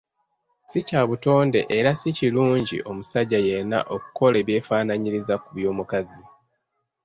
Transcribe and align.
Si 0.69 0.79
kya 0.87 1.01
butonde 1.09 1.59
era 1.77 1.91
si 2.01 2.09
kilungi 2.17 2.77
omusajja 2.89 3.39
yenna 3.47 3.79
okukola 3.95 4.35
ebyefaananyiriza 4.41 5.35
ku 5.43 5.49
byomukazi. 5.55 6.23